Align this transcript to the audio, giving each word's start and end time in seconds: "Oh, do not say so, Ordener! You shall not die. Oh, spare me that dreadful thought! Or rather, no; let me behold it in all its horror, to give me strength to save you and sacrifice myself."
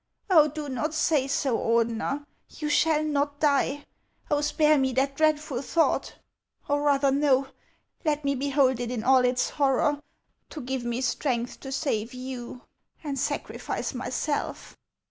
"Oh, 0.31 0.47
do 0.47 0.67
not 0.67 0.95
say 0.95 1.27
so, 1.27 1.55
Ordener! 1.55 2.25
You 2.49 2.69
shall 2.69 3.03
not 3.03 3.39
die. 3.39 3.85
Oh, 4.31 4.41
spare 4.41 4.79
me 4.79 4.93
that 4.93 5.15
dreadful 5.15 5.61
thought! 5.61 6.15
Or 6.67 6.81
rather, 6.81 7.11
no; 7.11 7.49
let 8.03 8.25
me 8.25 8.33
behold 8.33 8.79
it 8.79 8.89
in 8.89 9.03
all 9.03 9.23
its 9.23 9.51
horror, 9.51 10.01
to 10.49 10.59
give 10.61 10.83
me 10.83 11.01
strength 11.01 11.59
to 11.59 11.71
save 11.71 12.15
you 12.15 12.63
and 13.03 13.19
sacrifice 13.19 13.93
myself." 13.93 14.75